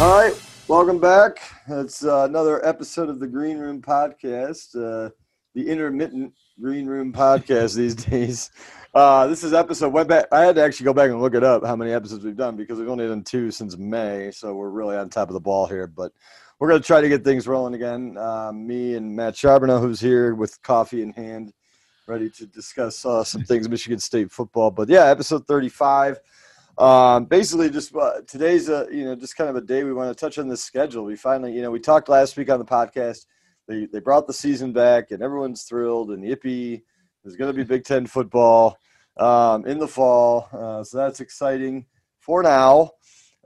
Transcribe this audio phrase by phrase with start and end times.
[0.00, 0.32] All right,
[0.66, 1.42] welcome back.
[1.68, 5.10] It's uh, another episode of the Green Room Podcast, uh,
[5.54, 8.50] the intermittent Green Room Podcast these days.
[8.94, 9.92] Uh, this is episode.
[9.92, 10.24] Went back.
[10.32, 12.56] I had to actually go back and look it up how many episodes we've done
[12.56, 15.66] because we've only done two since May, so we're really on top of the ball
[15.66, 15.86] here.
[15.86, 16.12] But
[16.58, 18.16] we're going to try to get things rolling again.
[18.16, 21.52] Uh, me and Matt Charbonneau, who's here with coffee in hand,
[22.06, 24.70] ready to discuss uh, some things Michigan State football.
[24.70, 26.18] But yeah, episode thirty-five.
[26.80, 30.16] Um, basically, just uh, today's a you know just kind of a day we want
[30.16, 31.04] to touch on the schedule.
[31.04, 33.26] We finally you know we talked last week on the podcast.
[33.68, 36.80] They they brought the season back and everyone's thrilled and yippee.
[37.22, 38.78] There's going to be Big Ten football
[39.18, 41.84] um, in the fall, uh, so that's exciting
[42.18, 42.92] for now.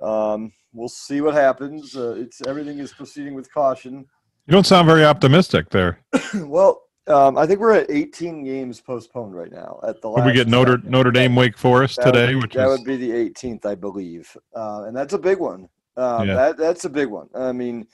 [0.01, 1.97] Um, we'll see what happens.
[1.97, 4.07] Uh, it's everything is proceeding with caution.
[4.47, 5.99] You don't sound very optimistic there.
[6.35, 9.79] well, um, I think we're at 18 games postponed right now.
[9.87, 10.79] At the last we get Notre.
[10.79, 13.75] Notre Dame Wake Forest That today, be- which that is would be the 18th, I
[13.75, 15.69] believe, uh, and that's a big one.
[15.97, 16.35] Um, Yeah.
[16.35, 17.29] That that's a big one.
[17.35, 17.87] I mean,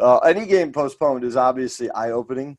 [0.00, 2.56] uh, any game postponed is obviously eye-opening,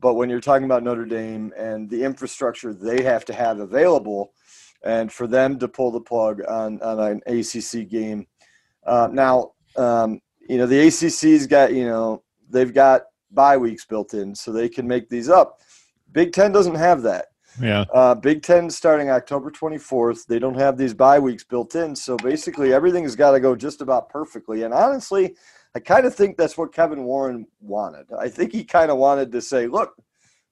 [0.00, 4.32] but when you're talking about Notre Dame and the infrastructure they have to have available,
[4.82, 8.26] and for them to pull the plug on on an ACC game,
[8.86, 13.02] uh, now um, you know the ACC's got you know they've got
[13.32, 15.60] bye weeks built in, so they can make these up.
[16.12, 17.26] Big Ten doesn't have that.
[17.60, 17.84] yeah.
[17.92, 20.26] Uh, Big Ten starting October 24th.
[20.26, 21.96] They don't have these bye weeks built in.
[21.96, 24.62] So basically, everything's got to go just about perfectly.
[24.62, 25.34] And honestly,
[25.74, 28.06] I kind of think that's what Kevin Warren wanted.
[28.18, 29.94] I think he kind of wanted to say, look,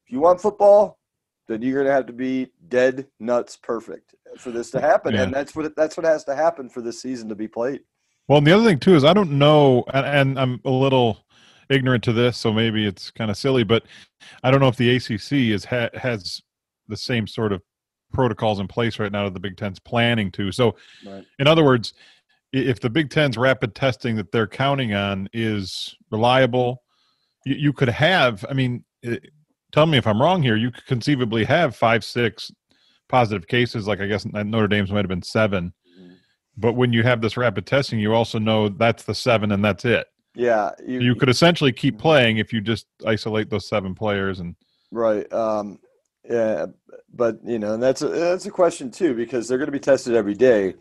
[0.06, 0.98] if you want football,
[1.47, 5.15] then you're going to have to be dead nuts perfect for this to happen.
[5.15, 5.25] Yeah.
[5.25, 7.81] And that's what that's what has to happen for this season to be played.
[8.28, 11.25] Well, and the other thing too is I don't know, and, and I'm a little
[11.70, 13.84] ignorant to this, so maybe it's kind of silly, but
[14.42, 16.42] I don't know if the ACC is ha- has
[16.88, 17.62] the same sort of
[18.12, 20.50] protocols in place right now that the Big Ten's planning to.
[20.52, 20.74] So,
[21.06, 21.24] Right.
[21.38, 21.94] in other words,
[22.52, 26.82] if the Big Ten's rapid testing that they're counting on is reliable,
[27.47, 28.44] you, you could have.
[28.50, 29.19] I mean, eh,
[29.70, 30.56] tell me if I'm wrong here.
[30.56, 32.50] You could conceivably have five, six
[33.09, 33.86] positive cases.
[33.86, 35.72] Like I guess Notre Dame's might have been seven.
[36.56, 39.84] But when you have this rapid testing, you also know that's the seven and that's
[39.84, 40.09] it.
[40.34, 44.54] Yeah, You could essentially keep playing if you just isolate those seven players and
[44.91, 45.30] Right.
[45.32, 45.78] Um,
[46.28, 46.66] yeah,
[47.12, 49.80] but you know, and that's a, that's a question too because they're going to be
[49.80, 50.74] tested every day.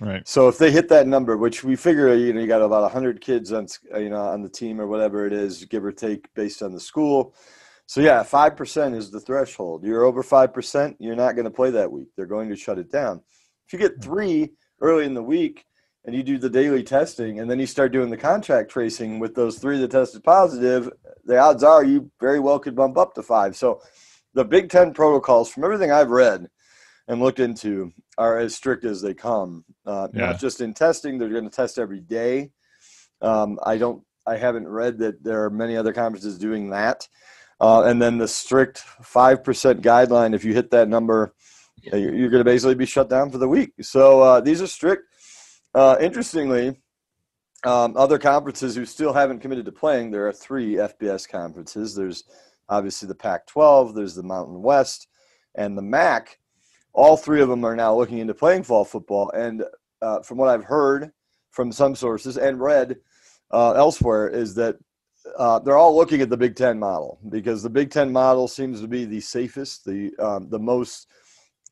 [0.00, 0.26] right.
[0.26, 3.20] So if they hit that number, which we figure, you know, you got about hundred
[3.20, 6.62] kids on, you know, on the team or whatever it is, give or take, based
[6.62, 7.34] on the school.
[7.86, 9.84] So yeah, five percent is the threshold.
[9.84, 12.08] You're over five percent, you're not going to play that week.
[12.16, 13.22] They're going to shut it down.
[13.66, 15.64] If you get three early in the week
[16.04, 19.34] and you do the daily testing, and then you start doing the contract tracing with
[19.34, 20.90] those three that tested positive,
[21.24, 23.56] the odds are you very well could bump up to five.
[23.56, 23.80] So
[24.34, 26.48] the Big Ten protocols, from everything I've read
[27.06, 29.64] and looked into, are as strict as they come.
[29.86, 30.26] Uh, Yeah.
[30.26, 32.50] Not just in testing; they're going to test every day.
[33.20, 34.02] Um, I don't.
[34.26, 37.08] I haven't read that there are many other conferences doing that.
[37.60, 40.34] Uh, and then the strict five percent guideline.
[40.34, 41.34] If you hit that number,
[41.82, 43.72] you're, you're going to basically be shut down for the week.
[43.82, 45.04] So uh, these are strict.
[45.74, 46.76] Uh, interestingly,
[47.64, 51.94] um, other conferences who still haven't committed to playing, there are three FBS conferences.
[51.94, 52.24] There's
[52.68, 55.08] obviously the Pac 12, there's the Mountain West,
[55.54, 56.38] and the MAC.
[56.92, 59.30] All three of them are now looking into playing fall football.
[59.30, 59.64] And
[60.02, 61.12] uh, from what I've heard
[61.50, 62.96] from some sources and read
[63.50, 64.76] uh, elsewhere, is that
[65.38, 68.80] uh, they're all looking at the Big Ten model because the Big Ten model seems
[68.80, 71.06] to be the safest, the um, the most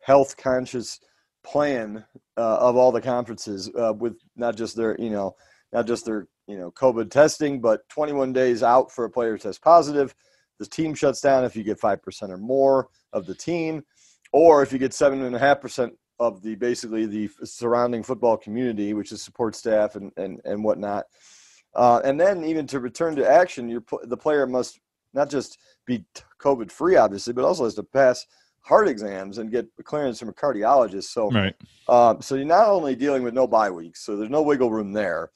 [0.02, 1.00] health conscious
[1.42, 2.04] plan
[2.36, 5.34] uh, of all the conferences, uh, with not just their you know
[5.72, 9.42] not just their you know COVID testing, but 21 days out for a player to
[9.42, 10.14] test positive.
[10.58, 13.82] The team shuts down if you get five percent or more of the team,
[14.32, 18.36] or if you get seven and a half percent of the basically the surrounding football
[18.36, 21.06] community, which is support staff and and and whatnot.
[21.74, 24.80] Uh, and then even to return to action, the player must
[25.14, 26.04] not just be
[26.40, 28.26] COVID free, obviously, but also has to pass
[28.62, 31.04] heart exams and get clearance from a cardiologist.
[31.04, 31.54] So Right.
[31.88, 34.92] um, so you're not only dealing with no bye weeks, so there's no wiggle room
[34.92, 35.30] there,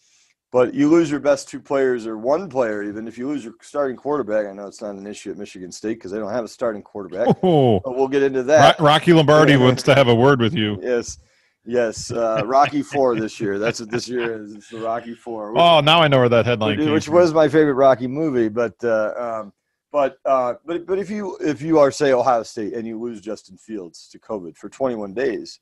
[0.53, 3.55] but you lose your best two players or one player even if you lose your
[3.61, 4.47] starting quarterback.
[4.47, 6.83] I know it's not an issue at Michigan State because they don't have a starting
[6.83, 8.79] quarterback, Oh, but we'll get into that.
[8.79, 10.79] Rocky Lombardi wants to have a word with you.
[10.83, 11.19] Yes,
[11.65, 13.59] yes, uh, Rocky Four this year.
[13.59, 14.55] That's what this year is.
[14.55, 15.53] It's the Rocky Four.
[15.53, 18.49] which- Oh, now I know where that headline which, which was my favorite Rocky movie.
[18.49, 19.53] But uh, um,
[19.95, 23.21] but uh, but but if you if you are say Ohio State and you lose
[23.21, 25.61] Justin Fields to COVID for 21 days,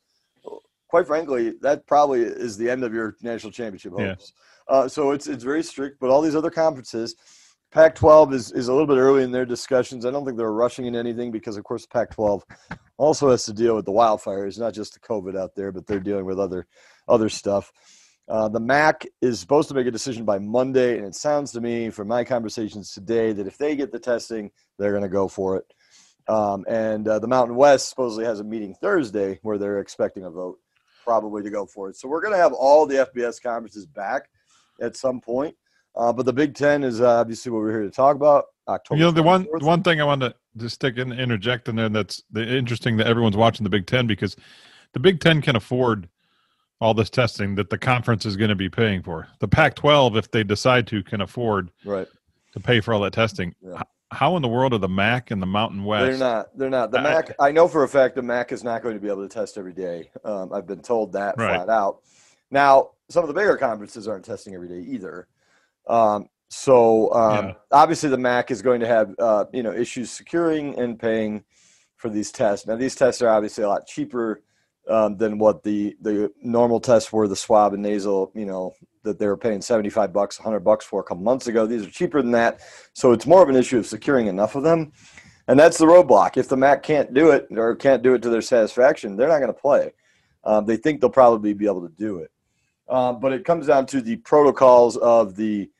[0.89, 4.09] quite frankly, that probably is the end of your national championship Yeah.
[4.09, 4.33] hopes.
[4.69, 6.01] Uh, so it's it's very strict.
[6.01, 7.15] But all these other conferences.
[7.73, 10.05] Pac-12 is, is a little bit early in their discussions.
[10.05, 12.43] I don't think they're rushing into anything because, of course, Pac-12
[12.99, 15.99] also has to deal with the wildfires, not just the COVID out there, but they're
[15.99, 16.67] dealing with other
[17.09, 17.73] other stuff.
[18.29, 21.61] Uh, the MAC is supposed to make a decision by Monday, and it sounds to
[21.61, 25.29] me from my conversations today that if they get the testing, they're going to go
[25.29, 25.65] for it.
[26.29, 30.31] Um, and uh, the Mountain West supposedly has a meeting Thursday where they're expecting a
[30.31, 30.59] vote,
[31.05, 31.97] probably to go for it.
[31.97, 34.29] So we're going to have all the FBS conferences back
[34.81, 35.57] at some point.
[35.95, 38.45] Uh, but the Big Ten is uh, obviously what we're here to talk about.
[38.69, 38.99] October.
[38.99, 41.77] You know, the one the one thing I wanted to just stick in, interject in
[41.77, 44.37] there that's the, interesting that everyone's watching the Big Ten because
[44.93, 46.09] the Big Ten can afford
[46.83, 49.29] all this testing that the conference is going to be paying for.
[49.39, 52.09] The Pac-12, if they decide to, can afford right.
[52.55, 53.55] to pay for all that testing.
[53.63, 53.83] Yeah.
[54.11, 56.19] How in the world are the MAC and the Mountain West?
[56.19, 56.59] They're not.
[56.59, 56.91] They're not.
[56.91, 57.35] The I- MAC.
[57.39, 59.57] I know for a fact the MAC is not going to be able to test
[59.57, 60.11] every day.
[60.25, 61.55] Um, I've been told that Right.
[61.55, 62.01] flat out.
[62.51, 65.29] Now, some of the bigger conferences aren't testing every day either.
[65.87, 67.55] Um, so um, Yeah.
[67.71, 71.45] obviously, the MAC is going to have uh, you know issues securing and paying
[71.97, 72.67] for these tests.
[72.67, 74.43] Now, these tests are obviously a lot cheaper
[74.89, 77.29] um, than what the the normal tests were.
[77.29, 78.75] The swab and nasal, you know,
[79.05, 81.67] that they were paying seventy five bucks, hundred bucks for a couple months ago.
[81.67, 82.61] These are cheaper than that.
[82.93, 84.93] So it's more of an issue of securing enough of them.
[85.49, 86.37] And that's the roadblock.
[86.37, 89.41] If the MAC can't do it or can't do it to their satisfaction, they're not
[89.41, 89.93] going to play.
[90.45, 92.31] Um, they think they'll probably be able to do it.
[92.89, 95.71] Um, but it comes down to the protocols of the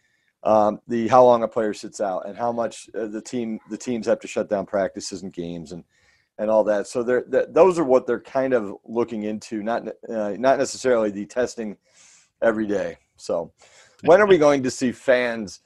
[0.45, 3.77] um, the how long a player sits out and how much uh, the team the
[3.77, 5.85] teams have to shut down practices and games and
[6.43, 6.89] and all that.
[6.89, 11.11] So they're that, those are what they're kind of looking into, not uh, not necessarily
[11.11, 11.77] the testing
[12.43, 12.99] every day.
[13.17, 13.53] So
[14.03, 15.61] when are we going to see fans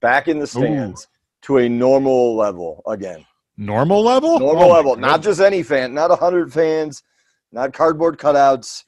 [0.00, 1.08] back in the stands
[1.42, 3.26] to a normal level again?
[3.56, 4.38] Normal level?
[4.38, 7.02] normal Oh level, not just any fan, not hundred fans,
[7.50, 8.84] not cardboard cutouts,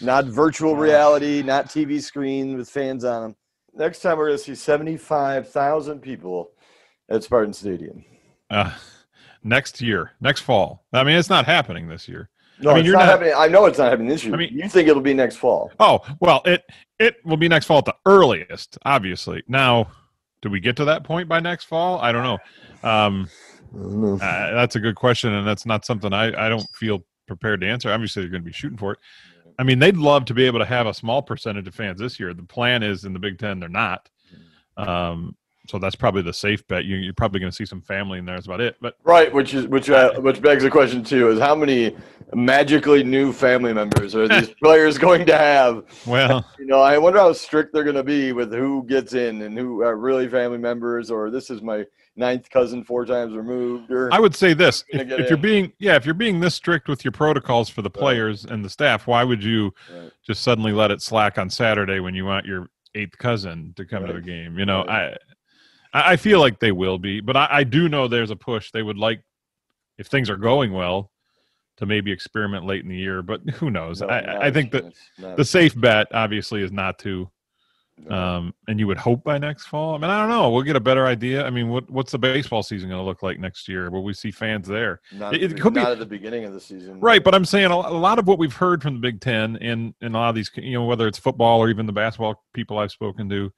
[0.00, 3.36] not virtual reality, not TV screen with fans on them.
[3.74, 6.52] Next time we're going to see seventy-five thousand people
[7.08, 8.04] at Spartan Stadium.
[8.48, 8.72] Uh,
[9.48, 10.84] next year, next fall.
[10.92, 12.28] I mean, it's not happening this year.
[12.60, 13.34] No, I mean, it's you're not, not- happening.
[13.36, 14.34] I know it's not happening this year.
[14.34, 15.70] I mean- you think it'll be next fall?
[15.80, 16.64] Oh well, it
[16.98, 19.42] it will be next fall at the earliest, obviously.
[19.48, 19.88] Now,
[20.42, 21.98] do we get to that point by next fall?
[22.00, 22.38] I don't know.
[22.88, 23.28] Um,
[23.74, 24.16] uh,
[24.54, 27.92] that's a good question, and that's not something I I don't feel prepared to answer.
[27.92, 28.98] Obviously, they're going to be shooting for it.
[29.58, 32.18] I mean, they'd love to be able to have a small percentage of fans this
[32.20, 32.32] year.
[32.32, 34.08] The plan is in the Big Ten, they're not.
[34.76, 35.36] Um,
[35.68, 36.84] so that's probably the safe bet.
[36.84, 38.36] You, you're probably going to see some family in there.
[38.36, 38.76] That's about it.
[38.80, 41.96] But Right, which is which uh, which begs the question too: is how many
[42.34, 45.84] magically new family members are these players going to have?
[46.06, 49.42] well, You know, I wonder how strict they're going to be with who gets in
[49.42, 51.84] and who are really family members, or this is my
[52.16, 55.96] ninth cousin four times removed, or I would say this: if, if you're being yeah,
[55.96, 59.22] if you're being this strict with your protocols for the players and the staff, why
[59.24, 60.10] would you Right.
[60.26, 64.06] just suddenly let it slack on Saturday when you want your eighth cousin to come
[64.06, 64.58] to the game?
[64.58, 65.12] You know, Right.
[65.12, 65.16] I
[65.92, 68.70] I I feel like they will be, but I, I do know there's a push.
[68.70, 69.22] They would like
[69.98, 71.10] if things are going well
[71.78, 74.00] to maybe experiment late in the year, but who knows?
[74.00, 74.84] No, I, I think that
[75.36, 77.24] the safe bet obviously is not to.
[77.24, 78.12] chance.
[78.12, 79.96] Um, and you would hope by next fall.
[79.96, 80.50] I mean, I don't know.
[80.50, 81.44] We'll get a better idea.
[81.44, 83.90] I mean, what what's the baseball season going to look like next year?
[83.90, 85.00] Will we see fans there?
[85.12, 87.44] not, it- it could be- not at the beginning of the season, Right, but I'm
[87.44, 90.18] saying a a lot of what we've heard from the Big Ten and and a
[90.18, 93.28] lot of these, you know, whether it's football or even the basketball people I've spoken
[93.30, 93.52] to,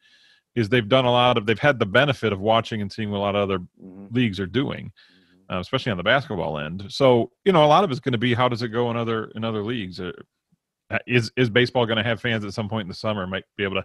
[0.55, 3.19] is they've done a lot of they've had the benefit of watching and seeing what
[3.19, 4.93] a lot of other Mhm, leagues are doing,
[5.51, 5.57] mhm.
[5.57, 6.87] uh, especially on the basketball end.
[6.89, 8.97] So you know, a lot of it's going to be how does it go in
[8.97, 10.01] other in other leagues?
[10.01, 10.13] Uh,
[11.07, 13.27] is is baseball going to have fans at some point in the summer?
[13.27, 13.85] Might be able to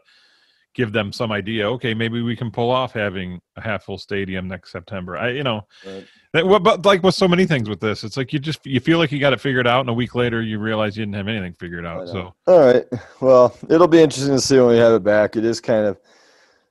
[0.73, 1.69] give them some idea.
[1.71, 5.15] Okay, maybe we can pull off having a half full stadium next September.
[5.17, 5.67] I you know.
[5.85, 6.05] Right.
[6.33, 8.97] That, but like with so many things with this, it's like you just you feel
[8.97, 11.27] like you got it figured out, and a week later you realize you didn't have
[11.29, 12.09] anything figured out.
[12.09, 12.85] So All right.
[13.21, 15.37] Well, it'll be interesting to see when we have it back.
[15.37, 15.97] It is kind of,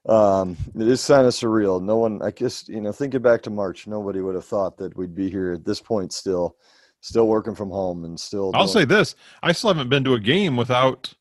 [0.06, 1.82] um, it is kind of surreal.
[1.82, 4.96] No one, I guess, you know, thinking back to March, nobody would have thought that
[4.96, 6.56] we'd be here at this point still,
[7.00, 8.50] still working from home and still.
[8.54, 11.14] I'll say this: I still haven't been to a game without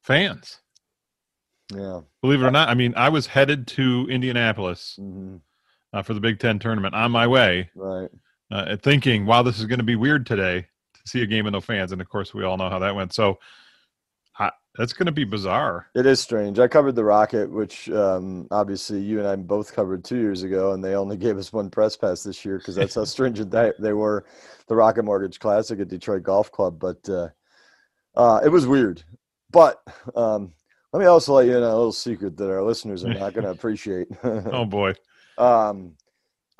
[0.00, 0.60] fans.
[1.74, 2.00] yeah.
[2.22, 5.36] Believe it or not, I mean, I was headed to Indianapolis hmm
[5.92, 8.10] uh, for the Big Ten tournament on my way, Right.
[8.50, 11.54] uh, thinking, "Wow, this is going to be weird today to see a game with
[11.54, 13.14] no fans." And of course, we all know how that went.
[13.14, 13.38] So
[14.78, 15.88] that's going to be bizarre.
[15.96, 16.60] It is strange.
[16.60, 20.72] I covered the Rocket, which um, obviously you and I both covered two years ago,
[20.72, 23.72] and they only gave us one press pass this year because that's how stringent they,
[23.80, 24.24] they were.
[24.68, 27.28] The Rocket Mortgage Classic at Detroit Golf Club, but uh,
[28.14, 29.02] uh, it was weird.
[29.50, 29.82] But
[30.14, 30.52] um,
[30.92, 33.32] let me also let you in on a little secret that our listeners are not
[33.32, 34.08] going to appreciate.
[34.22, 34.92] Oh boy,
[35.38, 35.94] um,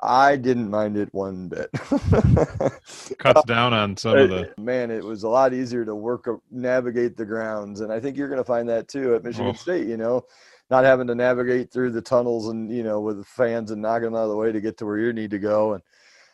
[0.01, 1.69] I didn't mind it one bit.
[3.17, 4.53] cuts down on some of the.
[4.57, 8.29] Man, it was a lot easier to work navigate the grounds, and I think you're
[8.29, 9.53] going to find that too at Michigan Oh.
[9.53, 9.87] State.
[9.87, 10.25] You know,
[10.69, 14.05] not having to navigate through the tunnels and you know with the fans and knocking
[14.05, 15.83] them out of the way to get to where you need to go, and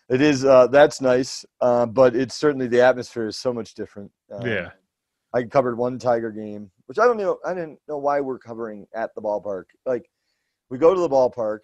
[0.10, 4.12] it is uh, that's nice, uh, but it's certainly the atmosphere is so much different.
[4.32, 4.70] Um, Yeah.
[5.34, 7.40] I covered one Tiger game which I don't know.
[7.46, 9.66] I didn't know why we're covering at the ballpark.
[9.86, 10.10] Like,
[10.70, 11.60] we go to the ballpark,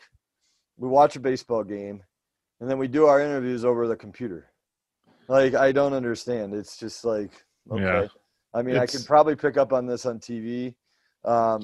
[0.82, 2.04] we watch a baseball game,
[2.60, 4.48] and then we do our interviews over the computer.
[5.28, 6.56] Like, I don't understand.
[6.56, 7.84] It's just like, okay.
[7.84, 8.08] Yeah.
[8.54, 10.76] I mean, I It's- could probably pick up on this on TV.
[11.24, 11.62] Um,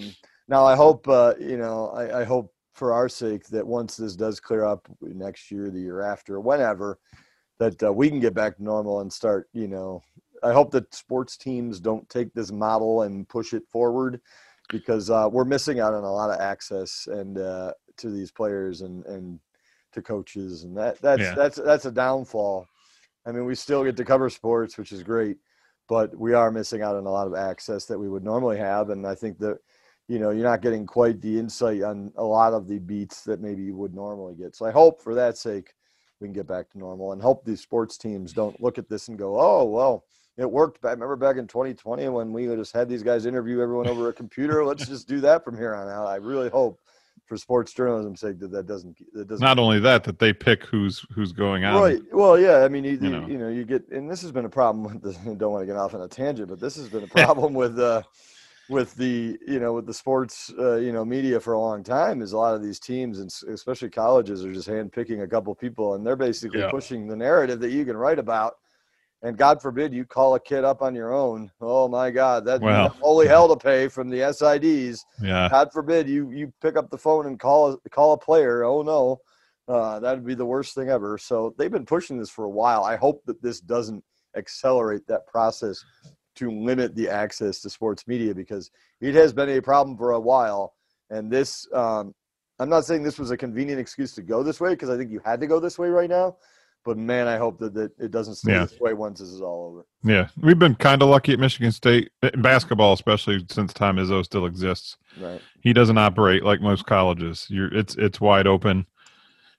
[0.48, 4.16] now, I hope, uh, you know, I, I hope for our sake that once this
[4.16, 7.00] does clear up next year, the year after, whenever,
[7.58, 10.04] that uh, we can get back to normal and start, you know,
[10.44, 14.22] I hope that sports teams don't take this model and push it forward
[14.70, 18.82] because uh, we're missing out on a lot of access and uh, to these players
[18.82, 19.40] and, and
[19.94, 21.36] to coaches and that that's Yeah.
[21.36, 22.68] that's that's a downfall.
[23.26, 25.38] I mean, we still get to cover sports, which is great,
[25.90, 28.90] but we are missing out on a lot of access that we would normally have.
[28.90, 29.60] And I think that
[30.08, 33.42] you know you're not getting quite the insight on a lot of the beats that
[33.42, 34.56] maybe you would normally get.
[34.56, 35.74] So I hope for that sake
[36.20, 39.08] we can get back to normal and hope these sports teams don't look at this
[39.08, 40.06] and go, oh well
[40.38, 40.86] it worked.
[40.86, 44.14] I remember back in 2020 when we just had these guys interview everyone over a
[44.14, 44.64] computer.
[44.64, 46.06] Let's just do that from here on out.
[46.06, 46.80] I really hope,
[47.28, 49.44] for sports journalism's sake, that that doesn't that doesn't.
[49.44, 51.82] Not only that, that they pick who's who's going on.
[51.82, 52.02] Right.
[52.12, 52.64] Well, yeah.
[52.64, 53.28] I mean, you, You you, know.
[53.28, 55.36] you know, you get, and this has been a problem with the.
[55.36, 57.78] Don't want to get off on a tangent, but this has been a problem with
[57.80, 58.02] uh,
[58.70, 62.22] with the you know with the sports uh, you know media for a long time.
[62.22, 65.96] Is a lot of these teams and especially colleges are just handpicking a couple people,
[65.96, 66.72] and they're basically Yeah.
[66.72, 68.56] pushing the narrative that you can write about.
[69.28, 71.52] And God forbid you call a kid up on your own.
[71.60, 72.96] Oh my God, that Well.
[73.02, 75.02] holy hell to pay from the SIDs.
[75.22, 75.50] Yeah.
[75.50, 78.64] God forbid you you pick up the phone and call a, call a player.
[78.64, 79.20] Oh no,
[79.68, 81.18] uh, that'd be the worst thing ever.
[81.18, 82.86] So they've been pushing this for a while.
[82.86, 84.02] I hope that this doesn't
[84.38, 85.84] accelerate that process
[86.36, 90.20] to limit the access to sports media because it has been a problem for a
[90.22, 90.74] while.
[91.10, 92.16] And this, um,
[92.60, 95.12] I'm not saying this was a convenient excuse to go this way because I think
[95.12, 96.38] you had to go this way right now.
[96.88, 98.64] But man, I hope that, that it doesn't stay Yeah.
[98.64, 99.86] this way once this is all over.
[100.06, 100.30] Yeah.
[100.42, 104.46] We've been kind of lucky at Michigan State in basketball, especially since Tom Izzo still
[104.46, 104.96] exists.
[105.20, 105.42] Right.
[105.60, 107.46] He doesn't operate like most colleges.
[107.50, 108.86] You're it's it's wide open.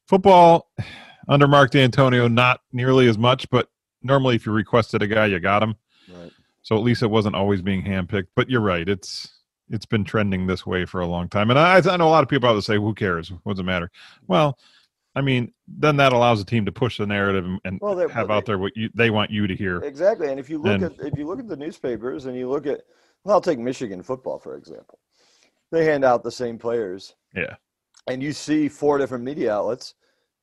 [0.06, 0.70] Football
[1.28, 3.68] under Mark Dantonio, not nearly as much, but
[4.02, 5.74] normally if you requested a guy, you got him.
[6.10, 6.32] Right.
[6.62, 8.28] So at least it wasn't always being handpicked.
[8.34, 8.88] But you're right.
[8.88, 9.34] It's
[9.68, 11.50] it's been trending this way for a long time.
[11.50, 13.30] And I, I know a lot of people out there say, "Who cares?
[13.42, 13.90] What does it matter?"
[14.26, 14.58] Well,
[15.18, 18.30] I mean, then that allows the team to push the narrative and, Well, they- have
[18.30, 19.78] out there what you they want you to hear.
[19.82, 20.28] Exactly.
[20.30, 22.82] And if you look at if you look at the newspapers and you look at
[23.24, 24.98] well, I'll take Michigan football for example.
[25.72, 27.14] They hand out the same players.
[27.34, 27.56] Yeah.
[28.06, 29.94] And you see four different media outlets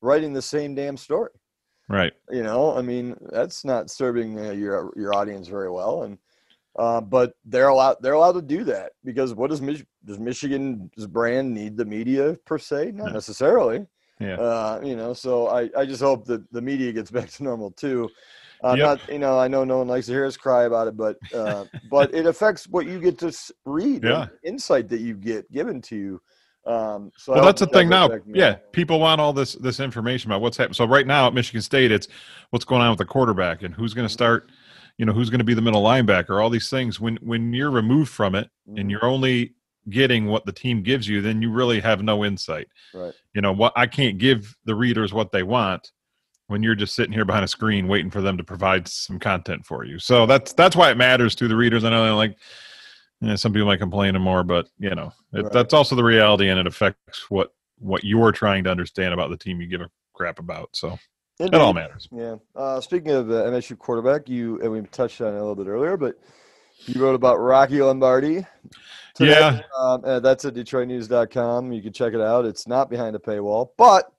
[0.02, 1.32] writing the same damn story.
[1.88, 2.14] Right.
[2.30, 6.04] You know, I mean, that's not serving uh, your your audience very well.
[6.04, 6.18] And
[6.78, 11.08] uh, but they're allowed they're allowed to do that because what does Mich- does Michigan's
[11.08, 12.92] brand need the media per se?
[12.94, 13.14] Not No.
[13.14, 13.86] necessarily.
[14.20, 14.36] Yeah.
[14.36, 17.72] Uh, you know, so I, I just hope that the media gets back to normal
[17.72, 18.10] too.
[18.64, 18.86] Uh, Yep.
[18.86, 21.18] Not, you know, I know no one likes to hear us cry about it, but
[21.34, 24.28] uh, but it affects what you get to read, Yeah.
[24.44, 26.22] insight that you get given to you.
[26.66, 28.10] Um, so well, that's the thing now.
[28.26, 30.74] Yeah, people want all this this information about what's happening.
[30.74, 32.08] So right now at Michigan State, it's
[32.50, 34.50] what's going on with the quarterback and who's going to start.
[34.98, 36.42] You know, who's going to be the middle linebacker?
[36.42, 37.00] All these things.
[37.00, 39.54] When when you're removed from it and you're only
[39.90, 42.68] getting what the team gives you, then you really have no insight.
[42.94, 43.14] right.
[43.34, 43.74] You know what?
[43.76, 45.92] I can't give the readers what they want
[46.48, 49.66] when you're just sitting here behind a screen waiting for them to provide some content
[49.66, 50.00] for you.
[50.00, 51.84] So that's that's why it matters to the readers.
[51.84, 52.38] I know they're like
[53.24, 55.52] eh, some people might complain more, but you know it, Right.
[55.52, 59.38] that's also the reality, and it affects what what you're trying to understand about the
[59.38, 60.70] team you give a crap about.
[60.76, 60.98] So
[61.40, 62.08] it all matters.
[62.12, 62.36] Yeah.
[62.56, 65.68] Uh, speaking of uh, MSU quarterback, you and we touched on it a little bit
[65.68, 66.16] earlier, but
[66.88, 68.46] you wrote about Rocky Lombardi.
[69.14, 69.32] today.
[69.32, 69.62] Yeah.
[69.78, 71.72] Um, uh, that's at DetroitNews.com.
[71.72, 72.46] You can check it out.
[72.46, 74.12] It's not behind a paywall, but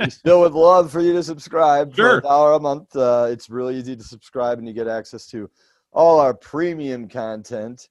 [0.00, 2.18] we still would love for you to subscribe for Sure.
[2.18, 2.94] a dollar a month.
[2.96, 5.48] Uh, it's really easy to subscribe, and you get access to
[5.92, 7.88] all our premium content.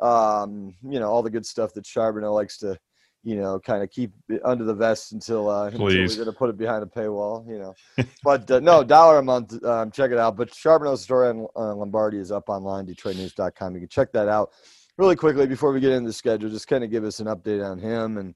[0.00, 2.76] Um, you know, all the good stuff that Charbonneau likes to,
[3.24, 4.12] you know, kind of keep
[4.44, 7.46] under the vest until, uh, until we're going to put it behind a paywall.
[7.48, 9.64] You know, but uh, no, dollar a month.
[9.64, 10.36] Um, check it out.
[10.36, 13.74] But Charbonneau's story on uh, Lombardi is up online, DetroitNews.com.
[13.74, 14.50] You can check that out.
[14.96, 17.64] Really quickly before we get into the schedule, just kind of give us an update
[17.64, 18.34] on him and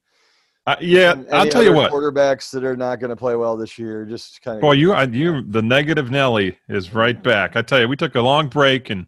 [0.67, 1.91] Uh, yeah, and I'll tell you what.
[1.91, 4.05] quarterbacks that are not going to play well this year.
[4.05, 7.55] Just kind of Boy, you, you, the negative Nelly is right back.
[7.55, 9.07] I tell you, we took a long break, and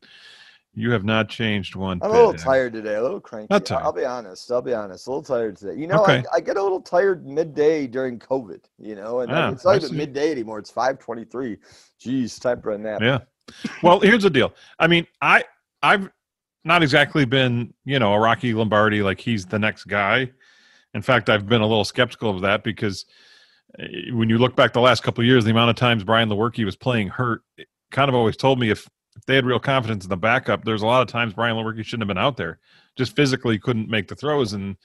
[0.74, 2.00] you have not changed one.
[2.02, 3.48] I'm a little tired today, a little cranky.
[3.50, 4.52] Not I'll- I'll be honest.
[4.52, 5.08] I'll be honest.
[5.08, 5.80] A little tired today.
[5.80, 6.24] You know, Okay.
[6.32, 8.62] I, I get a little tired midday during COVID.
[8.80, 10.60] You know, and Ah, it's not even midday anymore.
[10.60, 11.58] It's 5:23.
[12.00, 13.02] Jeez, time for a nap.
[13.02, 13.20] Yeah.
[13.84, 14.54] Well, here's the deal.
[14.80, 15.44] I mean, I
[15.84, 16.10] I've
[16.64, 20.32] not exactly been, you know, a Rocky Lombardi like he's the next guy.
[20.94, 23.06] In fact, I've been a little skeptical of that because
[23.80, 26.30] eh, when you look back the last couple of years, the amount of times Brian
[26.30, 27.42] Lewerke was playing hurt,
[27.92, 30.82] kind of always told me if if they had real confidence in the backup, there's
[30.82, 32.60] a lot of times Brian Lewerke shouldn't have been out there.
[32.98, 34.78] Just physically couldn't make the throws, and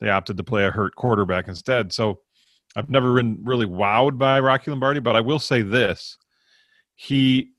[0.00, 1.92] they opted to play a hurt quarterback instead.
[1.92, 2.20] So
[2.76, 6.16] I've never been really wowed by Rocky Lombardi, but I will say this:
[6.94, 7.50] he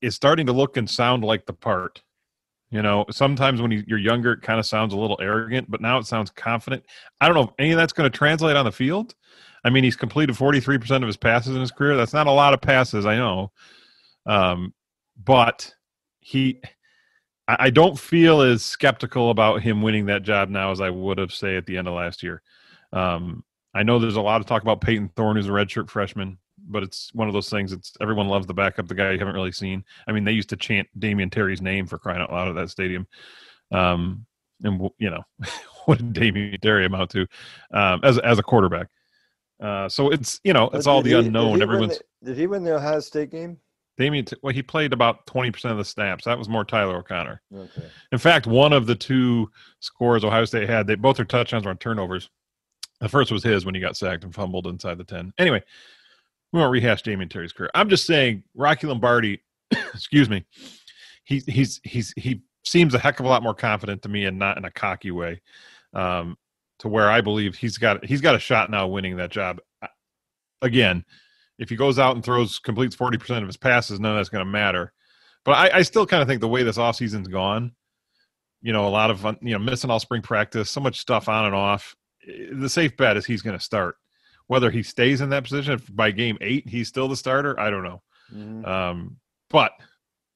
[0.00, 2.02] is starting to look and sound like the part.
[2.70, 5.98] You know, sometimes when you're younger, it kind of sounds a little arrogant, but now
[5.98, 6.84] it sounds confident.
[7.20, 9.14] I don't know if any of that's going to translate on the field.
[9.64, 11.96] I mean, he's completed 43% of his passes in his career.
[11.96, 13.52] That's not a lot of passes, I know.
[14.26, 14.74] Um,
[15.22, 15.72] but
[16.20, 16.60] he,
[17.46, 21.32] I don't feel as skeptical about him winning that job now as I would have,
[21.32, 22.42] say, at the end of last year.
[22.92, 23.44] Um,
[23.74, 26.82] I know there's a lot of talk about Payton Thorne, who's a redshirt freshman but
[26.82, 27.72] it's one of those things.
[27.72, 29.84] It's everyone loves the backup, the guy you haven't really seen.
[30.06, 32.70] I mean, they used to chant Damion Terry's name for crying out loud at that
[32.70, 33.06] stadium.
[33.70, 34.26] Um,
[34.62, 35.22] and you know,
[35.84, 37.26] what did Damion Terry amount to
[37.72, 38.88] um, as as a quarterback?
[39.62, 41.54] Uh, so it's you know it's all the he, unknown.
[41.58, 43.58] Did Everyone's the, did he win the Ohio State game?
[43.98, 46.24] Damion, well, he played about twenty percent of the snaps.
[46.24, 47.40] That was more Tyler O'Connor.
[47.54, 47.88] Okay.
[48.12, 51.70] In fact, one of the two scores Ohio State had, they both their touchdowns were
[51.70, 52.30] on turnovers.
[53.00, 55.32] The first was his when he got sacked and fumbled inside the ten.
[55.38, 55.62] Anyway,
[56.52, 57.70] we won't rehash Damion Terry's career.
[57.74, 60.44] I'm just saying Rocky Lombardi, excuse me,
[61.24, 64.38] he he's he's he seems a heck of a lot more confident to me and
[64.38, 65.40] not in a cocky way.
[65.92, 66.36] Um,
[66.80, 69.60] to where I believe he's got he's got a shot now winning that job.
[70.62, 71.04] Again,
[71.58, 74.28] if he goes out and throws completes forty percent of his passes, none of that's
[74.28, 74.92] going to matter.
[75.44, 77.72] But I, I still kind of think the way this offseason's gone,
[78.62, 81.44] you know, a lot of you know missing all spring practice, so much stuff on
[81.44, 81.94] and off.
[82.26, 83.96] Eh, the safe bet is he's going to start.
[84.46, 87.70] Whether he stays in that position if by game eight he's still the starter, I
[87.70, 88.02] don't know.
[88.34, 88.64] Mm-hmm.
[88.64, 89.16] Um,
[89.50, 89.72] but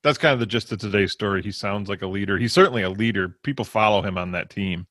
[0.03, 1.43] that's kind of the gist of today's story.
[1.43, 2.39] He sounds like a leader.
[2.39, 3.37] He's certainly a leader.
[3.43, 4.87] People follow him on that team,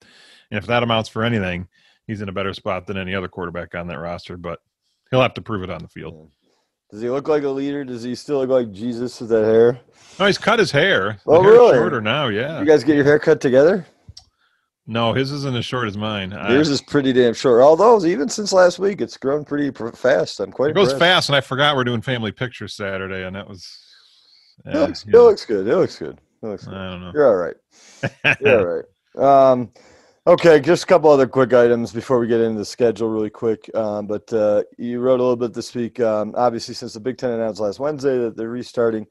[0.52, 1.68] and if that amounts for anything,
[2.08, 4.36] he's in a better spot than any other quarterback on that roster.
[4.36, 4.60] But
[5.12, 6.32] he'll have to prove it on the field.
[6.42, 6.50] Yeah.
[6.92, 7.84] Does he look like a leader?
[7.84, 9.80] Does he still look like Jesus with that hair?
[10.20, 11.20] No, he's cut his hair.
[11.26, 11.76] Oh, really?
[11.76, 12.60] Shorter now, yeah.
[12.60, 13.86] You guys get your hair cut together?
[14.90, 16.32] No, his isn't as short as mine.
[16.32, 17.62] Yours is pretty damn short.
[17.62, 20.40] Although even since last week, it's grown pretty fast.
[20.40, 20.70] I'm quite.
[20.70, 23.70] It goes fast, and I forgot we're doing family pictures Saturday, and that was.
[24.66, 25.68] Yeah, it, looks, it looks, good.
[25.68, 26.18] It looks good.
[26.42, 26.74] It looks good.
[26.74, 27.12] I don't know.
[27.14, 28.38] You're all right.
[28.40, 28.84] You're all
[29.18, 29.52] right.
[29.52, 29.72] Um,
[30.28, 33.74] okay, just a couple other quick items before we get into the schedule, really quick.
[33.76, 36.00] Um, but uh, you wrote a little bit this week.
[36.00, 39.08] Um, obviously, since the Big Ten announced last Wednesday that they're restarting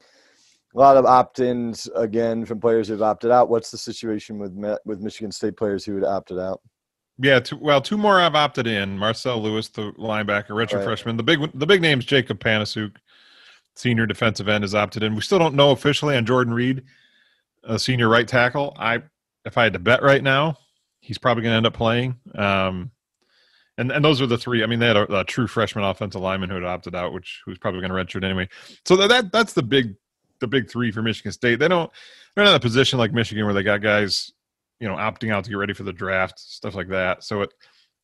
[0.75, 3.49] a lot of opt-ins again from players who've opted out.
[3.49, 4.53] What's the situation with
[4.85, 6.61] with Michigan State players who had opted out?
[7.19, 8.95] Yeah, two, well, two more have opted in.
[8.95, 10.83] Marcel Lewis, the linebacker, redshirt right.
[10.83, 11.17] freshman.
[11.17, 12.95] The big the big name's Jacub Panasiuk,
[13.75, 15.15] senior defensive end, has opted in.
[15.15, 16.83] We still don't know officially on Jordan Reid,
[17.63, 18.75] a senior right tackle.
[18.77, 19.01] I
[19.45, 20.57] if I had to bet right now,
[21.07, 22.17] he's probably going to end up playing.
[22.35, 22.91] Um,
[23.77, 24.61] and and those are the three.
[24.61, 27.41] I mean, they had a, a true freshman offensive lineman who had opted out, which
[27.45, 28.49] who's probably going to redshirt anyway.
[28.85, 29.95] So that that's the big
[30.39, 31.59] the big three for Michigan State.
[31.59, 31.89] They don't
[32.35, 34.31] they're not in a position like Michigan where they got guys,
[34.79, 37.23] you know, opting out to get ready for the draft, stuff like that.
[37.23, 37.53] So it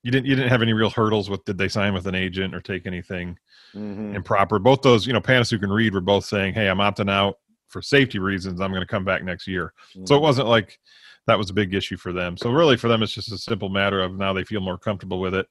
[0.03, 2.53] you didn't you didn't have any real hurdles with did they sign with an agent
[2.53, 3.37] or take anything
[3.73, 4.15] mm-hmm.
[4.15, 4.59] improper.
[4.59, 7.35] Both those, you know, Panasiuk and Reid were both saying, Hey, I'm opting out
[7.69, 8.61] for safety reasons.
[8.61, 9.73] I'm gonna come back next year.
[9.89, 10.05] Mm-hmm.
[10.05, 10.23] So it mm-hmm.
[10.23, 10.79] wasn't like
[11.27, 12.38] that was a big issue for them.
[12.38, 15.19] So really for them it's just a simple matter of now they feel more comfortable
[15.19, 15.47] with it.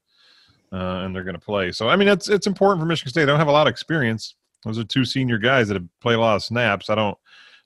[0.73, 1.71] Uh, and they're going to play.
[1.71, 3.23] So I mean, it's it's important for Michigan State.
[3.23, 6.17] They don't have a lot of experience, those are two senior guys that have played
[6.17, 6.89] a lot of snaps.
[6.89, 7.19] I don't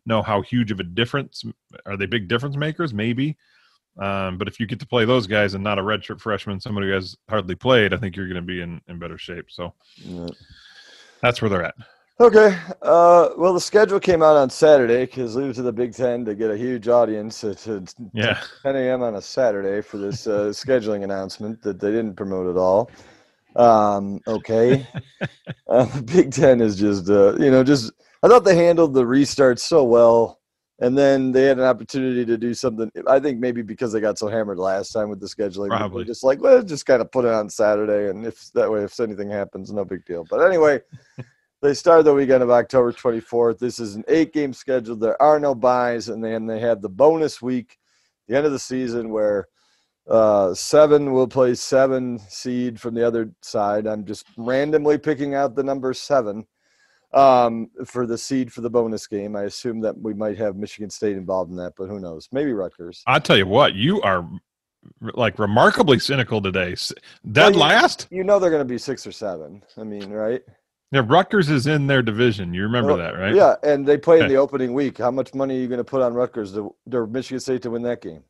[0.06, 1.44] know how huge of a difference.
[1.84, 2.94] Are they big difference makers?
[2.94, 3.36] Maybe.
[3.98, 6.88] Um, but if you get to play those guys and not a redshirt freshman, somebody
[6.88, 9.46] who has hardly played, I think you're going to be in, in better shape.
[9.50, 10.28] So yeah.
[11.22, 11.74] that's where they're at.
[12.18, 12.58] Okay.
[12.80, 16.24] Uh, well, the schedule came out on Saturday because leave it to the Big Ten
[16.24, 17.66] to get a huge audience at,
[18.14, 18.40] yeah.
[18.62, 19.02] 10 a.m.
[19.02, 22.90] on a Saturday for this uh, scheduling announcement that they didn't promote at all.
[23.54, 24.86] Um, okay.
[25.68, 29.60] uh, Big Ten is just, uh, you know, just, I thought they handled the restart
[29.60, 30.40] so well.
[30.78, 32.90] And then they had an opportunity to do something.
[33.06, 36.04] I think maybe because they got so hammered last time with the scheduling, Probably.
[36.04, 38.10] just like, well, just kind of put it on Saturday.
[38.10, 40.26] And if that way, if anything happens, no big deal.
[40.28, 40.80] But anyway,
[41.66, 43.58] they start the weekend of October 24th.
[43.58, 44.94] This is an eight game schedule.
[44.94, 46.08] There are no byes.
[46.08, 47.76] And then they have the bonus week,
[48.28, 49.48] the end of the season, where
[50.08, 53.88] uh, seven will play seven seed from the other side.
[53.88, 56.46] I'm just randomly picking out the number seven
[57.12, 59.34] um, for the seed for the bonus game.
[59.34, 62.28] I assume that we might have Michigan State involved in that, but who knows?
[62.30, 63.02] Maybe Rutgers.
[63.08, 64.24] I tell you what, you are
[65.00, 66.76] like remarkably cynical today.
[67.32, 68.06] Dead well, you, last?
[68.12, 69.64] You know they're going to be six or seven.
[69.76, 70.42] I mean, right?
[70.92, 72.54] Yeah, Rutgers is in their division.
[72.54, 73.34] You remember well, that, right?
[73.34, 74.26] Yeah, and they play okay.
[74.26, 74.98] in the opening week.
[74.98, 77.70] How much money are you going to put on Rutgers to, to Michigan State to
[77.70, 78.22] win that game?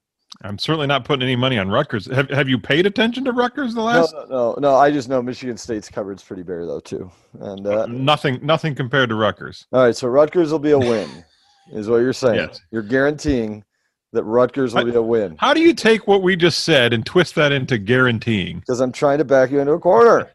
[0.43, 2.07] I'm certainly not putting any money on Rutgers.
[2.07, 4.13] Have Have you paid attention to Rutgers the last?
[4.13, 4.55] No, no, no.
[4.59, 8.75] no I just know Michigan State's covered's pretty bare though too, and uh, nothing, nothing
[8.75, 9.67] compared to Rutgers.
[9.73, 11.09] All right, so Rutgers will be a win.
[11.73, 12.37] is what you're saying.
[12.37, 12.61] Yes.
[12.71, 13.65] You're guaranteeing
[14.13, 16.93] that Rutgers will I- be a win How do you take what we just said
[16.93, 18.61] and twist that into guaranteeing?
[18.61, 20.31] because I'm trying to back you into a corner.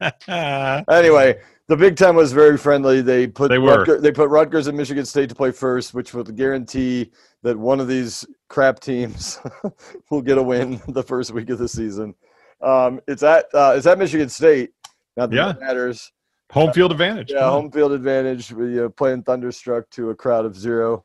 [0.28, 3.00] Anyway, the Big Ten was very friendly.
[3.02, 3.84] They put They were.
[3.84, 7.10] Rutger- they put Rutgers and Michigan State to play first, which would guarantee
[7.42, 9.38] that one of these crap teams
[10.10, 12.14] will get a win the first week of the season.
[12.60, 14.70] Um, it's at uh, it's at Michigan State.
[15.16, 15.46] Not that Yeah.
[15.52, 16.12] that matters.
[16.52, 17.30] Home field advantage.
[17.32, 18.52] Yeah, home field advantage.
[18.52, 21.04] We uh, playing Thunderstruck to a crowd of zero.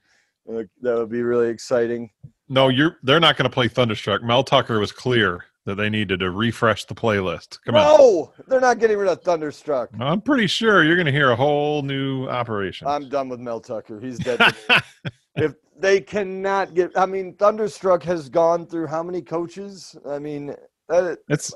[0.49, 2.09] Uh, that would be really exciting.
[2.49, 2.97] No, you're.
[3.03, 4.23] They're not going to play Thunderstruck.
[4.23, 7.59] Mel Tucker was clear that they needed to refresh the playlist.
[7.65, 7.81] Come on.
[7.81, 9.89] no, they're not getting rid of Thunderstruck.
[9.99, 12.87] I'm pretty sure you're going to hear a whole new operation.
[12.87, 13.99] I'm done with Mel Tucker.
[13.99, 14.39] He's dead.
[15.35, 19.93] if they cannot get, I mean, Thunderstruck has gone through how many coaches?
[20.09, 20.55] I mean,
[20.87, 21.53] that, it's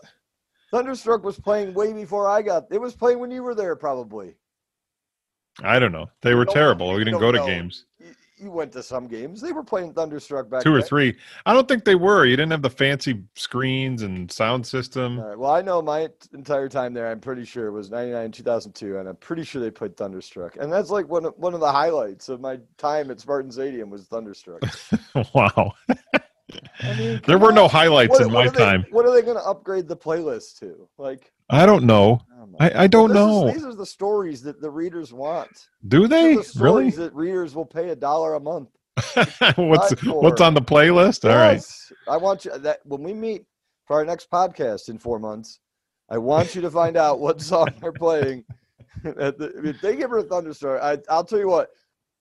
[0.72, 2.66] Thunderstruck was playing way before I got.
[2.70, 4.36] It was playing when you were there, probably.
[5.64, 6.10] I don't know.
[6.22, 6.94] They were terrible.
[6.94, 7.46] We didn't go to know.
[7.46, 7.86] games.
[8.42, 9.40] You, went to some games.
[9.42, 10.88] They were playing Thunderstruck back Two or then.
[10.88, 11.18] three.
[11.46, 12.26] I don't think they were.
[12.26, 15.20] You didn't have the fancy screens and sound system.
[15.20, 15.38] Right.
[15.38, 17.10] Well, I know my entire time there.
[17.12, 20.58] I'm pretty sure it was '99, 2002, and I'm pretty sure they played Thunderstruck.
[20.60, 23.90] And that's like one of, one of the highlights of my time at Spartan Stadium
[23.90, 24.62] was Thunderstruck.
[25.34, 25.74] wow.
[26.84, 28.86] I mean, There were no highlights What- in what my they- time.
[28.92, 30.88] What are they going to upgrade the playlist to?
[30.98, 32.20] Like, I don't know.
[32.38, 33.52] oh I, I don't This is- know.
[33.52, 35.68] these are the stories that the readers want.
[35.88, 36.92] Do they the really?
[36.92, 38.70] stories that readers will pay a dollar a month.
[39.56, 41.30] what's what's on the playlist?
[41.30, 41.54] All right.
[41.54, 41.92] Yes.
[42.08, 43.44] I want you that when we meet
[43.86, 45.60] for our next podcast in four months,
[46.10, 48.44] I want you to find out what song they're playing.
[49.06, 51.70] At the, if they give her a thunderstorm, I, I'll tell you what.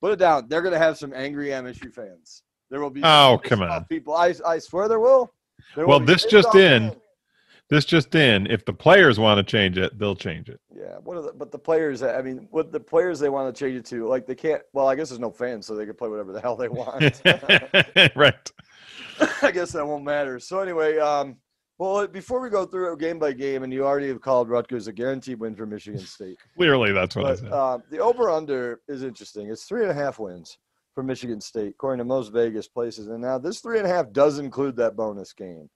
[0.00, 0.46] Put it down.
[0.48, 2.42] They're going to have some angry MSU fans.
[2.70, 3.02] There will be.
[3.04, 3.84] Oh, come on.
[3.84, 4.14] people.
[4.14, 5.30] I, I swear there will.
[5.76, 6.88] There Well, be this just in.
[6.90, 6.96] fans.
[7.70, 8.46] This just in.
[8.48, 10.60] If the players want to change it, they'll change it.
[10.74, 12.02] Yeah, what are the, but the players?
[12.02, 14.08] I mean, what the players they want to change it to?
[14.08, 14.62] Like they can't.
[14.72, 17.20] Well, I guess there's no fans, so they can play whatever the hell they want.
[18.16, 18.52] right.
[19.42, 20.40] I guess that won't matter.
[20.40, 21.36] So anyway, um,
[21.78, 24.86] well, before we go through it game by game, and you already have called Rutgers
[24.86, 27.52] a guaranteed win for Michigan State, Clearly, that's what I but said.
[27.52, 29.48] uh, the over under is interesting.
[29.48, 30.58] It's three and a half wins
[30.94, 33.08] for Michigan State, according to most Vegas places.
[33.08, 35.70] And now this three and a half does include that bonus game,